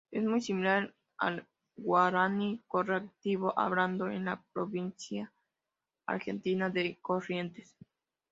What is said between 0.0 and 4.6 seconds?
Es muy similar al guaraní correntino, hablado en la